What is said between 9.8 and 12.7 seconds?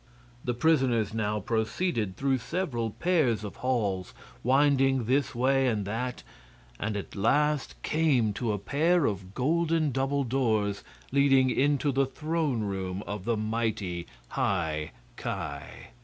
double doors leading into the throne